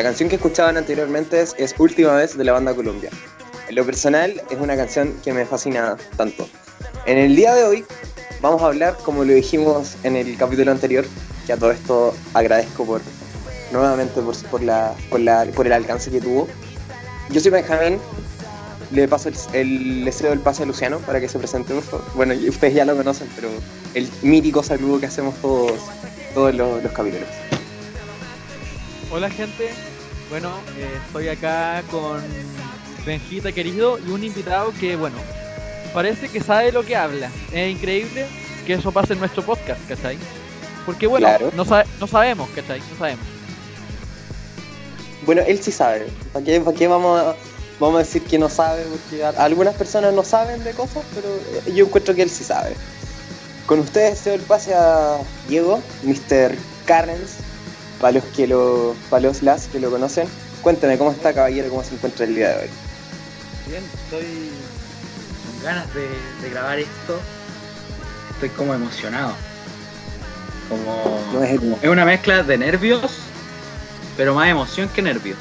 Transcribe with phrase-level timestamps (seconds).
[0.00, 3.10] la canción que escuchaban anteriormente es, es Última vez de la banda Colombia.
[3.68, 6.48] En lo personal es una canción que me fascina tanto.
[7.06, 7.84] En el día de hoy
[8.42, 11.06] vamos a hablar, como lo dijimos en el capítulo anterior,
[11.46, 13.00] que a todo esto agradezco por
[13.72, 16.46] nuevamente por, la, por, el alcance que tuvo.
[17.30, 17.98] Yo soy Benjamín,
[18.90, 22.04] le paso el, cedo el pase a Luciano para que se presente, por.
[22.14, 23.48] Bueno, ustedes ya lo conocen, pero
[23.94, 25.80] el mítico saludo que hacemos todos,
[26.34, 27.28] todos los, los capítulos.
[29.10, 29.70] Hola gente,
[30.28, 32.20] bueno, eh, estoy acá con
[33.06, 35.16] Benjita querido y un invitado que, bueno,
[35.92, 37.30] parece que sabe lo que habla.
[37.52, 38.26] Es increíble
[38.66, 40.18] que eso pase en nuestro podcast, ¿cachai?
[40.86, 41.50] Porque bueno, Claro.
[41.54, 42.80] no, sa- no sabemos, ¿cachai?
[42.80, 43.24] No sabemos.
[45.26, 46.06] Bueno, él sí sabe.
[46.32, 47.34] ¿Para qué, para qué vamos, a,
[47.78, 48.82] vamos a decir que no sabe?
[48.84, 51.28] Porque a- algunas personas no saben de cosas, pero
[51.66, 52.74] eh, yo encuentro que él sí sabe.
[53.66, 56.56] Con ustedes cedo el pase a Diego, Mr.
[56.86, 57.34] Carrens,
[58.00, 60.26] para los que lo, para los las que lo conocen.
[60.62, 62.70] Cuéntame cómo está caballero, cómo se encuentra el día de hoy.
[63.68, 64.49] Bien, estoy
[65.62, 66.08] ganas de,
[66.42, 67.18] de grabar esto.
[68.32, 69.34] Estoy como emocionado.
[70.68, 73.02] Como, No es el- como- es una mezcla de nervios,
[74.16, 75.38] pero más emoción que nervios.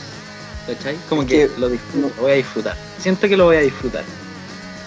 [0.68, 0.98] ¿Cachai?
[1.08, 2.76] Como que, que- lo, disfruto, lo voy a disfrutar.
[3.00, 4.04] Siento que lo voy a disfrutar.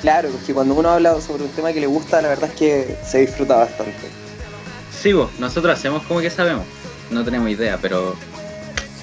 [0.00, 2.96] Claro, porque cuando uno habla sobre un tema que le gusta, la verdad es que
[3.08, 3.92] se disfruta bastante.
[5.00, 6.64] Sí, vos, nosotros hacemos como que sabemos.
[7.10, 8.16] No tenemos idea, pero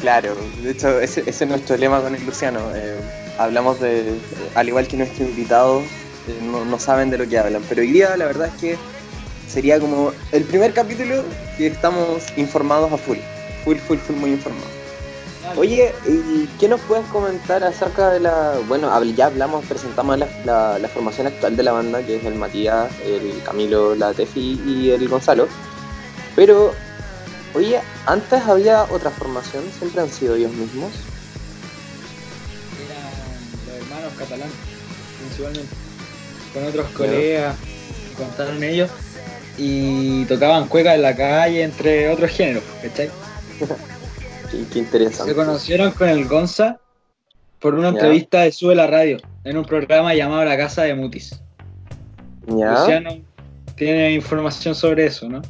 [0.01, 2.59] Claro, de hecho ese, ese es nuestro lema con el Luciano.
[2.73, 2.97] eh,
[3.37, 4.17] hablamos de,
[4.55, 5.81] al igual que nuestro invitado,
[6.43, 7.63] no, no saben de lo que hablan.
[7.67, 8.77] Pero hoy día la verdad es que
[9.47, 11.23] sería como el primer capítulo
[11.57, 13.17] que estamos informados a full.
[13.63, 14.69] Full, full, full, muy informados.
[15.57, 18.53] Oye, ¿y qué nos puedes comentar acerca de la...
[18.67, 22.35] Bueno, ya hablamos, presentamos la, la- la formación actual de la banda, que es el
[22.35, 25.47] Matías, el Camilo, la Tefi y el Gonzalo.
[26.35, 26.71] Pero,
[27.55, 30.91] oye, antes había otra formación, siempre han sido ellos mismos.
[32.85, 33.01] eran
[33.65, 34.53] los hermanos catalanes,
[35.19, 35.75] principalmente.
[36.53, 37.55] Con otros colegas,
[38.17, 38.89] contaron ellos.
[39.57, 43.09] Y tocaban cueca en la calle, entre otros géneros, ¿cachai?
[44.49, 45.31] Qué, qué interesante.
[45.31, 46.79] Se conocieron con el Gonza
[47.59, 51.41] por una entrevista de Sube la Radio, en un programa llamado La Casa de Mutis.
[52.47, 53.21] Luciano
[53.75, 55.41] tiene información sobre eso, ¿no?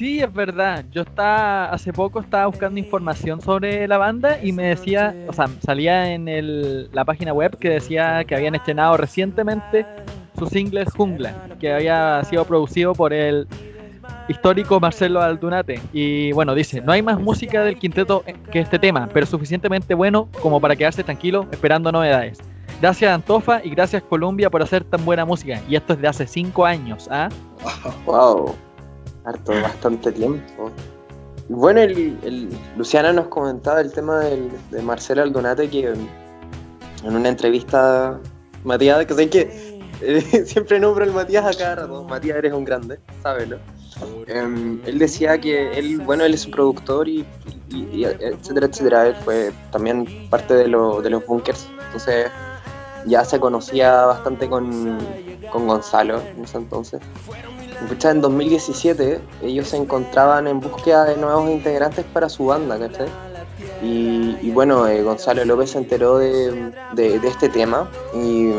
[0.00, 0.82] Sí, es verdad.
[0.92, 5.46] Yo estaba, hace poco estaba buscando información sobre la banda y me decía, o sea,
[5.62, 9.84] salía en el- la página web que decía que habían estrenado recientemente
[10.38, 13.46] su single Jungla, que había sido producido por el
[14.26, 15.78] histórico Marcelo Aldunate.
[15.92, 20.30] Y bueno, dice, no hay más música del quinteto que este tema, pero suficientemente bueno
[20.40, 22.38] como para quedarse tranquilo esperando novedades.
[22.80, 25.60] Gracias Antofa y gracias Colombia por hacer tan buena música.
[25.68, 27.28] Y esto es de hace cinco años, ¿ah?
[28.06, 28.54] Wow,
[29.46, 30.70] bastante tiempo.
[31.48, 38.20] Bueno, el, Luciano nos comentaba el tema del, de Marcelo Aldonate que en una entrevista,
[38.62, 42.04] Matías, que sé que eh, siempre nombro al Matías a cada rato.
[42.04, 43.58] Matías, eres un grande, sábelo.
[44.28, 47.26] Em, él decía que él, bueno, él es un productor y,
[47.70, 49.06] etcétera, etcétera.
[49.08, 52.30] Él fue también parte de, de los bunkers, entonces
[53.06, 54.98] ya se conocía bastante con,
[55.50, 57.00] con Gonzalo en ese entonces.
[57.88, 63.08] Pucha, en 2017 ellos se encontraban en búsqueda de nuevos integrantes para su banda, ¿cachai?
[63.82, 66.72] Y, y bueno, eh, Gonzalo López se enteró de,
[67.24, 68.50] este tema y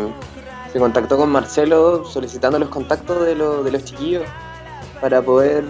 [0.73, 4.23] se contactó con Marcelo solicitando los contactos de, lo- de los chiquillos
[4.99, 5.63] para poder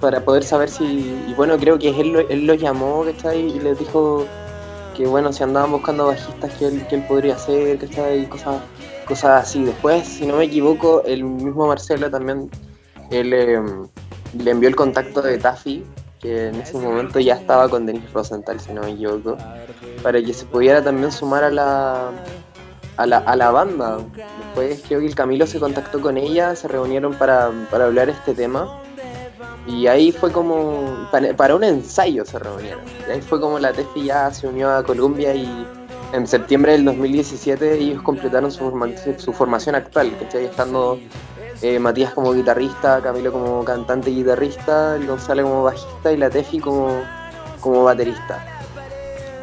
[0.00, 0.84] para poder saber si
[1.28, 3.40] y bueno creo que él, él los llamó ¿cachai?
[3.40, 4.26] y les dijo
[4.96, 8.22] que bueno si andaban buscando bajistas que él podría hacer ¿cachai?
[8.22, 8.56] y cosas
[9.04, 12.50] cosas así después si no me equivoco el mismo Marcelo también
[13.10, 13.60] él eh,
[14.38, 15.84] le envió el contacto de Taffy
[16.20, 19.36] que en ese momento ya estaba con Denis Rosenthal si no me equivoco
[20.02, 22.10] para que se pudiera también sumar a la
[22.96, 23.98] a la, a la banda.
[24.16, 28.34] Después creo que el Camilo se contactó con ella, se reunieron para, para hablar este
[28.34, 28.80] tema.
[29.66, 32.80] Y ahí fue como, para, un ensayo se reunieron.
[33.08, 35.66] Y ahí fue como la Tefi ya se unió a Columbia y
[36.14, 38.88] en septiembre del 2017 ellos completaron su, forma-
[39.18, 40.98] su formación actual, que estoy estando
[41.60, 46.30] eh, Matías como guitarrista, Camilo como cantante y guitarrista, el Gonzalo como bajista y la
[46.30, 47.02] Tefi como,
[47.60, 48.44] como baterista.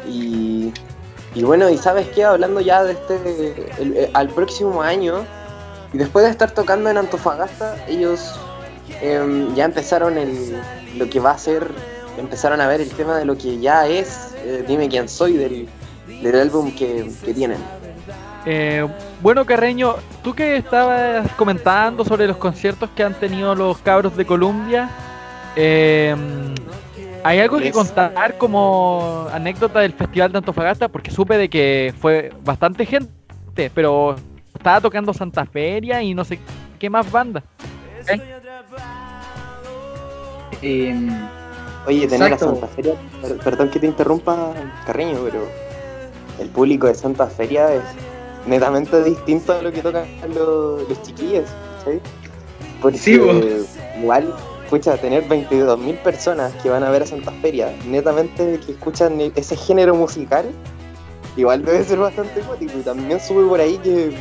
[0.08, 0.72] Y,
[1.42, 3.16] bueno, y sabes qué, hablando ya de este,
[3.78, 5.24] eh, al próximo año
[5.94, 8.34] Y después de estar tocando en Antofagasta, ellos
[9.00, 10.56] em, ya empezaron el,
[10.96, 11.70] lo que va a ser,
[12.18, 15.68] empezaron a ver el tema de lo que ya es eh, Dime quién soy del,
[16.06, 17.58] del álbum que, que tienen.
[18.44, 18.86] Eh,
[19.20, 19.94] bueno, Carreño,
[20.24, 24.90] tú que estabas comentando sobre los conciertos que han tenido los cabros de Colombia,
[25.54, 26.14] eh,
[27.22, 30.88] ¿hay algo que contar como anécdota del Festival de Antofagasta?
[30.88, 34.16] Porque supe de que fue bastante gente, pero
[34.54, 36.40] estaba tocando Santa Feria y no sé
[36.80, 37.42] qué más banda.
[40.60, 41.08] Em,
[41.86, 42.50] Oye, tener Exacto.
[42.50, 44.52] a Santa Feria, per- perdón que te interrumpa,
[44.86, 45.48] Carreño, pero
[46.38, 47.82] el público de Santa Feria es
[48.46, 51.48] netamente distinto a lo que tocan los, los chiquillos,
[51.84, 52.00] ¿sí?
[52.80, 53.20] Porque Sí,
[54.00, 54.34] igual,
[54.64, 59.56] escucha, tener 22.000 personas que van a ver a Santa Feria, netamente que escuchan ese
[59.56, 60.46] género musical,
[61.36, 62.72] igual debe ser bastante cuático.
[62.78, 64.16] Y también sube por ahí que,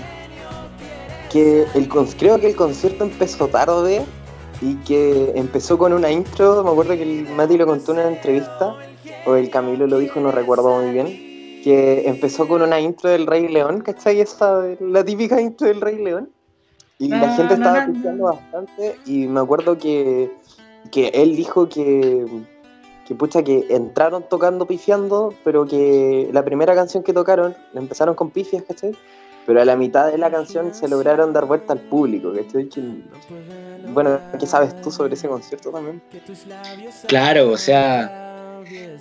[1.32, 4.04] que el, creo que el concierto empezó tarde
[4.62, 8.10] y que empezó con una intro, me acuerdo que el Mati lo contó en una
[8.10, 8.76] entrevista,
[9.26, 11.31] o el Camilo lo dijo, no recuerdo muy bien,
[11.64, 14.20] que empezó con una intro del Rey León, ¿cachai?
[14.22, 16.30] Esa, la típica intro del Rey León.
[16.98, 20.32] Y la Na, gente estaba escuchando bastante y me acuerdo que,
[20.92, 22.26] que él dijo que,
[23.08, 28.14] que pucha que entraron tocando pifiando, pero que la primera canción que tocaron la empezaron
[28.14, 28.96] con pifias, ¿cachai?
[29.48, 32.70] Pero a la mitad de la canción se lograron dar vuelta al público, ¿cachai?
[32.70, 33.02] Que-
[33.92, 36.00] Bueno, ¿qué sabes tú sobre ese concierto también?
[37.08, 38.31] Claro, o sea,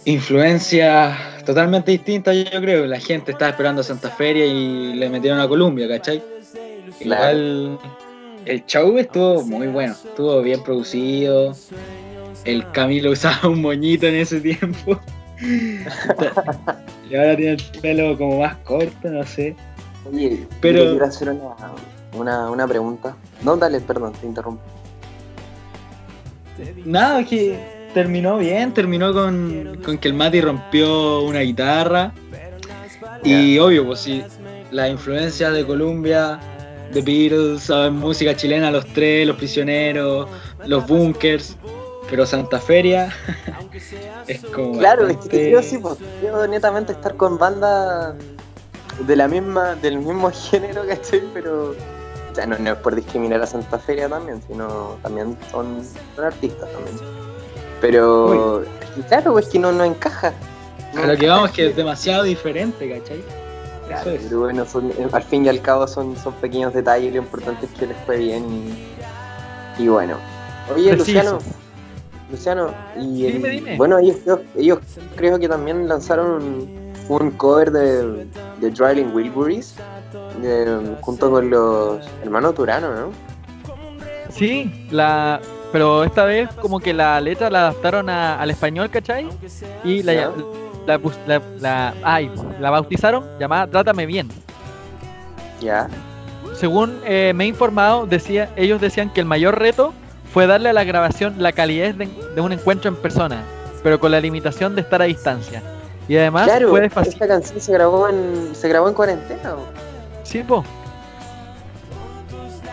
[0.04, 2.86] influencia totalmente distinta, yo creo.
[2.86, 6.22] La gente estaba esperando a Santa Feria y le metieron a Colombia, ¿cachai?
[7.00, 7.78] Igual
[8.46, 11.54] el show estuvo muy bueno, estuvo bien producido.
[12.44, 14.98] El Camilo usaba un moñito en ese tiempo.
[17.10, 19.56] y ahora tiene el pelo como más corto, no sé.
[20.10, 21.54] Oye, Pero- yo quiero hacer una,
[22.14, 23.14] una, una pregunta.
[23.42, 24.62] No, dale, perdón, te interrumpo.
[26.84, 32.12] Nada, que terminó bien, terminó con, con que el Mati rompió una guitarra.
[33.22, 34.22] Y obvio, pues sí,
[34.70, 36.40] la influencia de Colombia,
[36.92, 40.28] The Beatles, música chilena, los tres, los prisioneros,
[40.66, 41.56] los bunkers,
[42.08, 43.12] pero Santa Feria
[44.26, 44.78] es como.
[44.78, 48.14] Claro, es que quiero así, pues, quiero netamente estar con bandas
[49.06, 51.22] de la misma, del mismo género, ¿cachai?
[51.32, 51.74] Pero
[52.34, 55.82] ya no, no es por discriminar a Santa Feria también, sino también son,
[56.16, 57.29] son artistas también.
[57.80, 58.62] Pero
[59.08, 60.32] claro, es que no, no encaja.
[60.94, 63.22] No A lo que vamos que es demasiado diferente, ¿cachai?
[63.86, 64.22] Claro, Eso es.
[64.24, 67.72] pero bueno, son- al fin y al cabo son, son pequeños detalles, lo importante es
[67.72, 68.44] que les fue bien
[69.78, 70.16] y, y bueno.
[70.74, 71.20] Oye, Preciso.
[71.22, 71.38] Luciano,
[72.30, 73.76] Luciano, y el- Dime, dime.
[73.76, 74.78] bueno, ellos, creo- ellos
[75.16, 78.26] creo que también lanzaron un, un cover de,
[78.60, 79.74] de Dryling Wilburys
[80.40, 83.10] de- junto con los hermanos Turano, ¿no?
[84.30, 85.40] Sí, la,
[85.72, 89.28] pero esta vez como que la letra la adaptaron a- al español, ¿cachai?
[89.84, 90.30] Y la,
[90.86, 92.30] la, la, la- ay,
[92.60, 94.28] la bautizaron llamada Trátame Bien.
[95.60, 95.88] Ya.
[96.54, 99.92] Según eh, me he informado, decía, ellos decían que el mayor reto
[100.32, 103.42] fue darle a la grabación la calidez de, de un encuentro en persona,
[103.82, 105.62] pero con la limitación de estar a distancia.
[106.08, 107.12] Y además claro, fue fácil.
[107.12, 109.54] esta canción se grabó en se grabó en cuarentena.
[109.54, 109.60] ¿o?
[110.24, 110.64] Sí, po.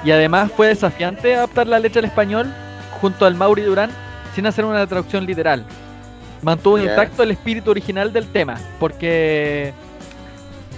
[0.03, 2.53] Y además fue desafiante adaptar la letra al español
[3.01, 3.92] junto al Mauri Durán
[4.35, 5.66] sin hacer una traducción literal.
[6.42, 9.73] Mantuvo intacto el espíritu original del tema, porque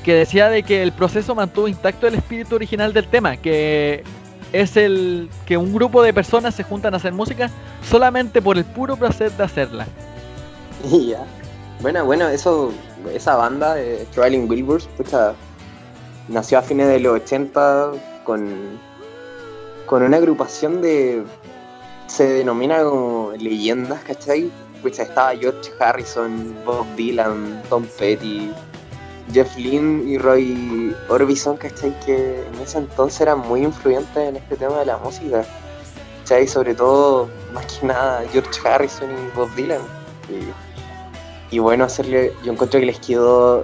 [0.04, 4.04] que decía de que el proceso mantuvo intacto el espíritu original del tema, que
[4.54, 7.50] es el que un grupo de personas se juntan a hacer música
[7.88, 9.86] solamente por el puro placer de hacerla.
[10.90, 11.24] Y ya.
[11.82, 12.72] Bueno, bueno, eso,
[13.14, 15.34] esa banda de Trailing Wilburys, pucha,
[16.28, 17.92] nació a fines de los 80
[18.24, 18.80] con,
[19.86, 21.24] con una agrupación de.
[22.10, 24.52] Se denomina como leyendas, ¿cachai?
[24.82, 28.52] Pucha, estaba George Harrison, Bob Dylan, Tom Petty,
[29.32, 31.98] Jeff Lynne y Roy Orbison, ¿cachai?
[32.06, 35.46] Que en ese entonces eran muy influyentes en este tema de la música.
[36.20, 36.48] ¿Cachai?
[36.48, 39.82] Sobre todo, más que nada, George Harrison y Bob Dylan.
[40.30, 43.64] Y, y bueno, hacerle, yo encuentro que les quedó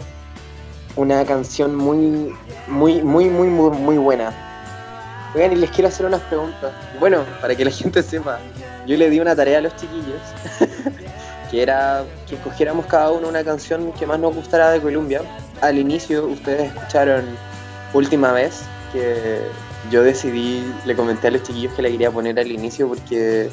[0.95, 2.31] una canción muy,
[2.67, 4.54] muy, muy, muy, muy, muy buena.
[5.35, 6.71] Oigan, y les quiero hacer unas preguntas.
[6.99, 8.39] Bueno, para que la gente sepa,
[8.87, 10.21] yo le di una tarea a los chiquillos,
[11.51, 15.21] que era que escogiéramos cada uno una canción que más nos gustara de Colombia.
[15.61, 17.25] Al inicio ustedes escucharon
[17.93, 18.61] Última vez,
[18.91, 19.39] que
[19.89, 23.49] yo decidí, le comenté a los chiquillos que la quería poner al inicio porque,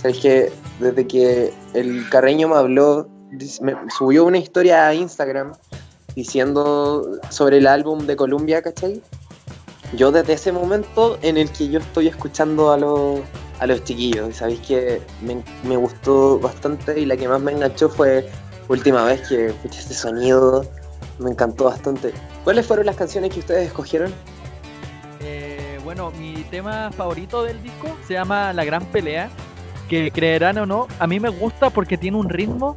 [0.00, 3.08] ¿sabes que Desde que el Carreño me habló,
[3.60, 5.52] me subió una historia a Instagram
[6.14, 9.02] diciendo sobre el álbum de Colombia, ¿cachai?
[9.94, 13.20] Yo desde ese momento en el que yo estoy escuchando a los,
[13.60, 17.88] a los chiquillos, sabéis que me, me gustó bastante y la que más me enganchó
[17.88, 18.28] fue
[18.68, 20.64] última vez que escuché este sonido,
[21.18, 22.12] me encantó bastante.
[22.44, 24.12] ¿Cuáles fueron las canciones que ustedes escogieron?
[25.20, 29.30] Eh, bueno, mi tema favorito del disco se llama La Gran Pelea,
[29.88, 32.74] que creerán o no, a mí me gusta porque tiene un ritmo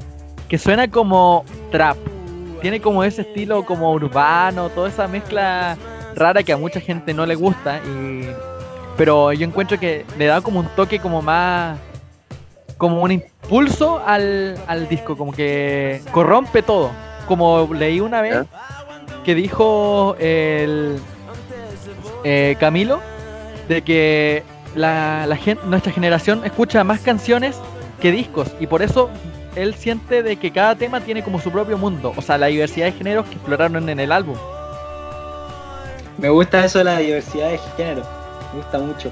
[0.48, 1.98] que suena como trap.
[2.62, 5.78] Tiene como ese estilo como urbano, toda esa mezcla
[6.16, 7.78] rara que a mucha gente no le gusta.
[7.80, 8.30] Y...
[8.98, 11.78] Pero yo encuentro que le da como un toque como más...
[12.78, 16.92] Como un impulso al, al disco, como que corrompe todo.
[17.28, 18.46] Como leí una vez
[19.26, 20.98] que dijo el
[22.24, 23.02] eh, Camilo
[23.68, 24.44] de que
[24.76, 27.60] la, la gen- nuestra generación escucha más canciones
[28.02, 29.10] que discos y por eso
[29.56, 32.86] él siente de que cada tema tiene como su propio mundo, o sea, la diversidad
[32.86, 34.38] de géneros que exploraron en el álbum.
[36.20, 38.04] Me gusta eso de la diversidad de género.
[38.52, 39.10] Me gusta mucho.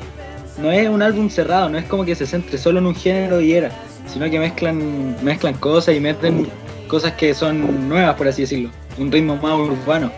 [0.58, 3.40] No es un álbum cerrado, no es como que se centre solo en un género
[3.40, 3.72] y era,
[4.12, 6.50] sino que mezclan, mezclan cosas y meten
[6.88, 8.72] cosas que son nuevas, por así decirlo.
[8.98, 10.12] Un ritmo más urbano.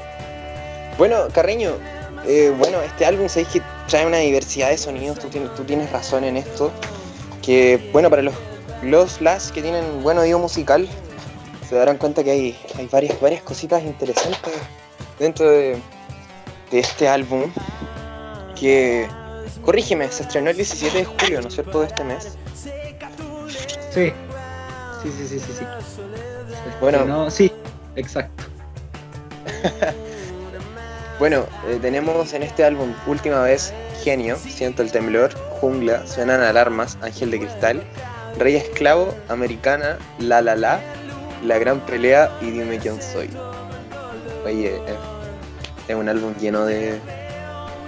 [0.98, 1.74] Bueno, Carreño,
[2.26, 5.92] eh, bueno, este álbum sabéis que trae una diversidad de sonidos, tú tienes, tú tienes
[5.92, 6.72] razón en esto.
[7.44, 8.34] Que, bueno, para los,
[8.82, 10.88] los que tienen buen oído musical,
[11.68, 14.54] se darán cuenta que hay, hay varias, varias cositas interesantes
[15.20, 15.78] dentro de,
[16.72, 17.52] de este álbum.
[18.60, 19.08] Que,
[19.64, 22.38] corrígeme, se estrenó el 17 de julio, ¿no es cierto?, de este mes.
[23.94, 24.14] Sí.
[25.02, 25.66] Sí, sí, sí, sí, sí.
[26.82, 27.06] Bueno.
[27.06, 27.52] no, sí,
[27.96, 28.44] exacto.
[31.20, 36.98] Bueno, eh, tenemos en este álbum última vez Genio, Siento el temblor, Jungla, Suenan alarmas,
[37.02, 37.84] Ángel de cristal,
[38.38, 40.80] Rey esclavo, Americana, La La La,
[41.44, 43.30] La gran pelea y Dime quién soy.
[44.46, 44.96] Oye, eh,
[45.90, 47.00] es un álbum lleno de,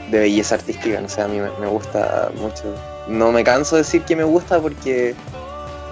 [0.09, 2.75] de belleza artística, no sé, a mí me, gusta mucho.
[3.07, 5.15] No me canso de decir que me gusta porque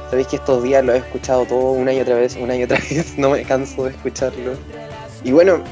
[0.09, 2.77] sabéis que estos días lo he escuchado todo una y otra vez, una y otra
[2.89, 4.53] vez, no me canso de escucharlo.
[5.23, 5.63] Y bueno,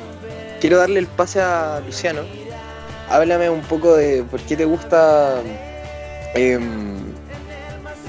[0.61, 2.21] quiero darle el pase a Luciano.
[3.09, 5.41] Háblame un poco de por qué te gusta
[6.35, 6.97] em,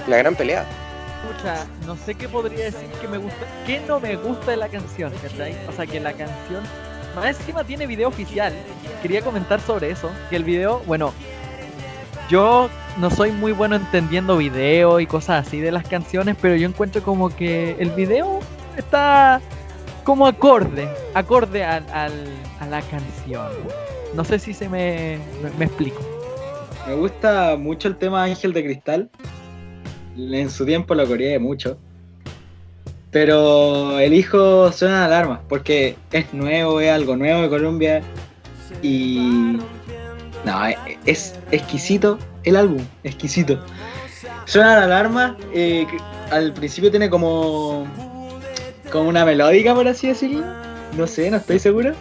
[0.07, 0.67] la gran pelea.
[1.23, 4.69] Escucha, no sé qué podría decir que me gusta, qué no me gusta de la
[4.69, 5.13] canción.
[5.69, 6.63] O sea, que la canción,
[7.19, 8.53] más encima tiene video oficial.
[9.03, 11.13] Quería comentar sobre eso, que el video, bueno,
[12.29, 16.69] yo no soy muy bueno entendiendo video y cosas así de las canciones, pero yo
[16.69, 18.41] encuentro como que el video
[18.77, 19.41] está
[20.05, 23.49] como acorde, acorde al, a la canción.
[24.15, 26.01] No sé si se me, me, me explico.
[26.87, 29.11] Me gusta mucho el tema Ángel de Cristal.
[30.17, 31.79] En su tiempo lo coreé mucho.
[33.11, 38.03] Pero elijo Suena Alarma porque es nuevo, es algo nuevo de Colombia.
[38.83, 39.59] Y.
[40.45, 40.67] No,
[41.05, 43.59] es, exquisito el álbum, exquisito.
[44.45, 45.87] Suena la alarma, eh,
[46.31, 47.87] al principio tiene como.
[48.93, 50.45] como una melódica, por así decirlo.
[50.97, 51.93] No sé, no estoy seguro.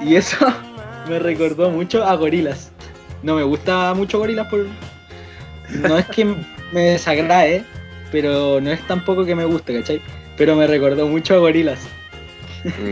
[0.00, 0.36] Y eso
[1.08, 2.70] me recordó mucho a Gorilas.
[3.22, 4.66] No me gusta mucho Gorilas por.
[5.70, 6.24] No es que
[6.72, 7.64] me desagrade,
[8.12, 10.00] pero no es tampoco que me guste, ¿cachai?
[10.36, 11.80] Pero me recordó mucho a Gorilas.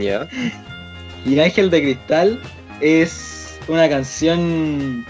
[0.00, 0.26] Ya.
[1.26, 2.40] Y Ángel de Cristal
[2.80, 5.04] es una canción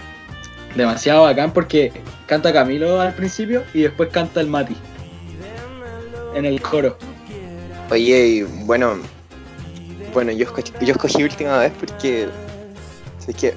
[0.75, 1.93] demasiado bacán porque
[2.25, 4.75] canta Camilo al principio y después canta el Mati.
[6.35, 6.97] En el coro.
[7.89, 8.99] Oye, y bueno,
[10.13, 12.27] bueno, yo escogí, yo escogí última vez porque
[13.25, 13.53] es que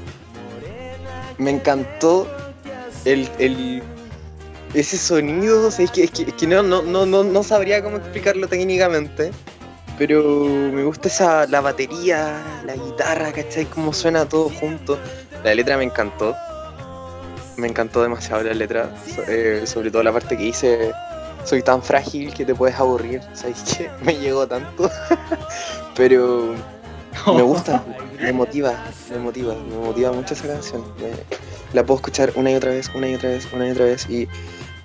[1.39, 2.29] me encantó
[3.05, 3.83] el, el
[4.75, 8.49] ese sonido, o es que, es que, que no, no, no, no, sabría cómo explicarlo
[8.49, 9.31] técnicamente,
[9.99, 13.67] pero me gusta esa la batería, la guitarra, ¿cachai?
[13.67, 14.99] Cómo suena todo junto.
[15.45, 16.35] La letra me encantó.
[17.57, 18.91] Me encantó demasiado la letra,
[19.29, 20.93] eh, sobre todo la parte que dice
[21.45, 23.91] soy tan frágil que te puedes aburrir, ¿sabes qué?
[24.03, 24.91] Me llegó tanto.
[25.97, 26.55] Pero
[27.27, 27.85] me gusta,
[28.21, 28.75] me motiva,
[29.11, 30.83] me motiva, me motiva mucho esa canción.
[31.73, 34.09] La puedo escuchar una y otra vez, una y otra vez, una y otra vez
[34.11, 34.29] y,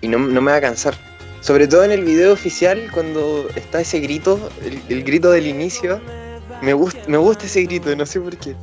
[0.01, 0.95] y no, no me va a cansar.
[1.41, 4.49] Sobre todo en el video oficial, cuando está ese grito,
[4.89, 6.01] el, grito del inicio,
[6.61, 8.55] me gusta, me gusta ese grito, no sé por qué.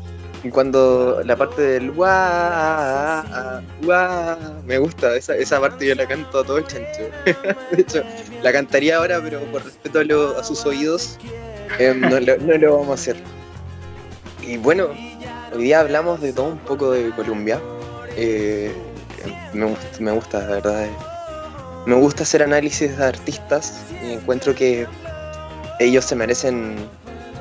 [0.45, 6.41] Y cuando la parte del guau, guau, me gusta, esa, esa parte yo la canto
[6.41, 7.03] a todo el chancho.
[7.73, 8.03] De hecho,
[8.43, 11.19] la cantaría ahora, pero por respeto a, lo- a sus oídos,
[11.79, 13.17] em, no, lo, no lo vamos a hacer.
[14.43, 14.89] Y bueno,
[15.55, 17.59] hoy día hablamos de todo un poco de Colombia.
[18.17, 18.71] Eh,
[19.55, 20.87] me, gust- me gusta, la verdad.
[21.87, 24.87] Me gusta hacer análisis de artistas y encuentro que
[25.79, 26.77] ellos se merecen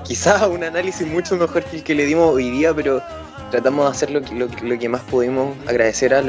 [0.03, 3.01] quizá un análisis mucho mejor que el que le dimos hoy día, pero
[3.49, 6.21] tratamos de hacer lo que, lo, lo que más pudimos, agradecer a,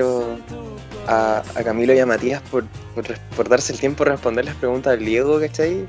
[1.07, 3.05] a, Camilo y a Matías por, por,
[3.37, 5.87] por darse el tiempo de responder las preguntas del Diego, ¿cachai?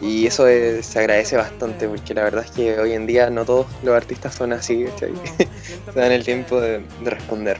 [0.00, 3.44] Y eso es- se agradece bastante, porque la verdad es que hoy en día no
[3.44, 5.12] todos los artistas son así, ¿cachai?
[5.92, 7.58] se dan el tiempo de, de responder.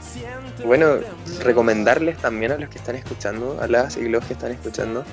[0.65, 0.97] Bueno,
[1.43, 5.03] recomendarles también a los que están escuchando, a las y los que están escuchando,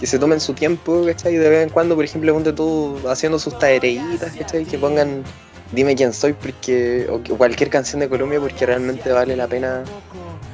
[0.00, 1.36] que se tomen su tiempo, ¿cachai?
[1.36, 4.64] De vez en cuando, por ejemplo, ponte tú haciendo sus tareitas, ¿cachai?
[4.64, 5.22] Que pongan
[5.70, 9.82] Dime quién soy porque o cualquier canción de Colombia porque realmente vale la pena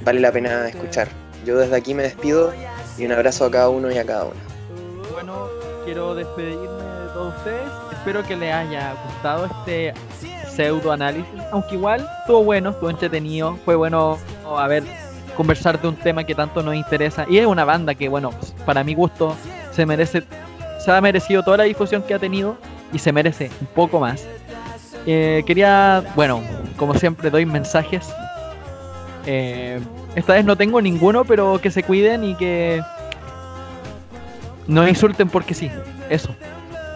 [0.04, 1.06] vale la pena escuchar.
[1.46, 2.52] Yo desde aquí me despido
[2.98, 4.40] y un abrazo a cada uno y a cada una.
[5.84, 7.70] Quiero despedirme de todos ustedes.
[7.92, 9.92] Espero que les haya gustado este
[10.48, 11.42] pseudo análisis.
[11.52, 13.56] Aunque igual estuvo bueno, estuvo entretenido.
[13.64, 14.82] Fue bueno a ver
[15.36, 17.26] conversar de un tema que tanto nos interesa.
[17.28, 18.30] Y es una banda que, bueno,
[18.64, 19.36] para mi gusto
[19.72, 20.24] se merece,
[20.78, 22.56] se ha merecido toda la difusión que ha tenido
[22.92, 24.26] y se merece un poco más.
[25.06, 26.40] Eh, quería, bueno,
[26.76, 28.08] como siempre doy mensajes.
[29.26, 29.80] Eh,
[30.14, 32.82] esta vez no tengo ninguno, pero que se cuiden y que
[34.66, 35.70] no insulten porque sí.
[36.10, 36.34] Eso.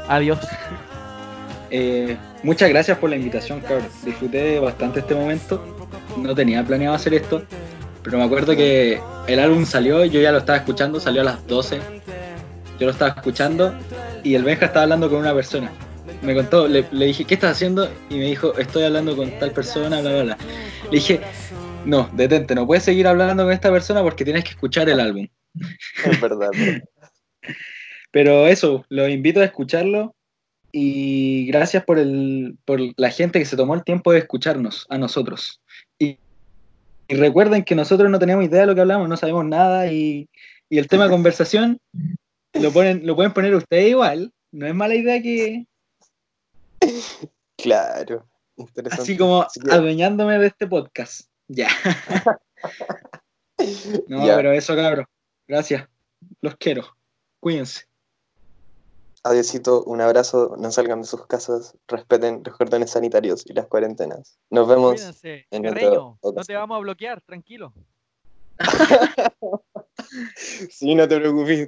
[0.09, 0.39] Adiós.
[1.71, 3.89] Eh, muchas gracias por la invitación, cabrón.
[4.05, 5.63] Disfruté bastante este momento.
[6.17, 7.43] No tenía planeado hacer esto,
[8.03, 11.47] pero me acuerdo que el álbum salió, yo ya lo estaba escuchando, salió a las
[11.47, 11.79] 12.
[12.79, 13.75] Yo lo estaba escuchando
[14.23, 15.71] y el Benja estaba hablando con una persona.
[16.23, 17.89] Me contó, le, le dije, ¿qué estás haciendo?
[18.09, 20.39] Y me dijo, estoy hablando con tal persona, bla, bla, bla.
[20.85, 21.21] Le dije,
[21.85, 25.27] no, detente, no puedes seguir hablando con esta persona porque tienes que escuchar el álbum.
[26.05, 26.51] Es verdad.
[28.11, 30.15] Pero eso, los invito a escucharlo
[30.73, 34.99] y gracias por, el, por la gente que se tomó el tiempo de escucharnos a
[34.99, 35.61] nosotros.
[35.99, 36.19] Y,
[37.09, 40.29] y recuerden que nosotros no tenemos idea de lo que hablamos, no sabemos nada y,
[40.71, 41.81] y el tema de conversación
[42.55, 44.33] lo, ponen, lo pueden poner ustedes igual.
[44.53, 45.67] No es mala idea que,
[47.57, 48.27] Claro.
[48.57, 49.03] Interesante.
[49.03, 51.29] así como adueñándome de este podcast.
[51.49, 51.69] Ya.
[54.07, 54.37] No, Ya.
[54.37, 55.05] pero eso, cabrón.
[55.49, 55.89] Gracias.
[56.41, 56.97] Los quiero.
[57.41, 57.87] Cuídense.
[59.25, 64.39] Adiósito, un abrazo, no salgan de sus casas, respeten los cordones sanitarios y las cuarentenas.
[64.49, 64.95] Nos vemos.
[64.95, 65.47] Cuídense.
[65.51, 65.75] en no
[66.45, 67.73] te vamos a bloquear, tranquilo.
[70.71, 71.59] Sí, no te preocupes.